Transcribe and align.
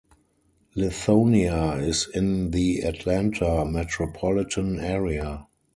Lithonia 0.75 1.79
is 1.79 2.07
in 2.15 2.49
the 2.49 2.79
Atlanta 2.79 3.63
metropolitan 3.67 4.79
area. 4.79 5.45